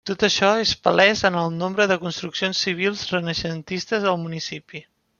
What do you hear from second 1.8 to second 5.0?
de construccions civils renaixentistes al municipi.